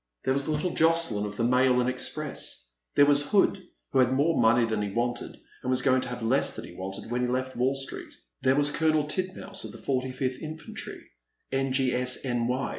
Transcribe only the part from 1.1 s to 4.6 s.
of the Mail and Express; there was Hood, who had more